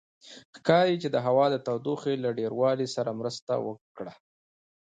ښکاري 0.57 0.95
چې 1.01 1.07
د 1.11 1.17
هوا 1.25 1.45
تودوخې 1.67 2.13
له 2.23 2.29
ډېروالي 2.39 2.87
سره 2.95 3.17
مرسته 3.19 3.53
وکړه. 3.67 4.13